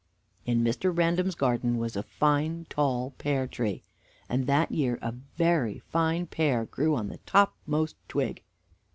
In 0.47 0.63
Mr. 0.63 0.91
Random's 0.91 1.35
garden 1.35 1.77
was 1.77 1.95
a 1.95 2.01
fine 2.01 2.65
tall 2.69 3.11
pear 3.19 3.45
tree, 3.45 3.83
and 4.27 4.47
that 4.47 4.71
year 4.71 4.97
a 4.99 5.11
very 5.11 5.77
fine 5.77 6.25
pear 6.25 6.65
grew 6.65 6.95
on 6.95 7.09
the 7.09 7.19
topmost 7.27 7.95
twig. 8.07 8.41